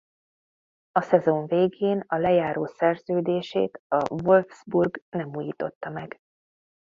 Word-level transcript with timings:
A 0.91 1.01
szezon 1.01 1.45
végén 1.47 2.03
a 2.07 2.17
lejáró 2.17 2.65
szerződését 2.65 3.81
a 3.87 4.13
Wolfsburg 4.23 5.01
nem 5.09 5.35
újította 5.35 5.89
meg. 5.89 6.19